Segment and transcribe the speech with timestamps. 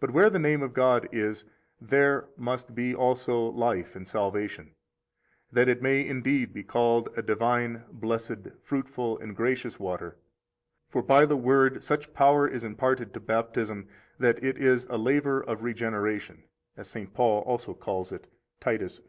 [0.00, 1.46] But where the name of God is,
[1.80, 4.72] there must be also life and salvation,
[5.50, 10.18] that it may indeed be called a divine, blessed, fruitful, and gracious water;
[10.90, 15.40] for by the Word such power is imparted to Baptism that it is a laver
[15.40, 16.42] of regeneration,
[16.76, 17.14] as St.
[17.14, 18.26] Paul also calls it,
[18.60, 19.02] Titus 3:5.